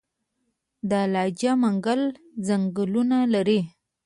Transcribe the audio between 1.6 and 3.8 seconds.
منګل ځنګلونه لري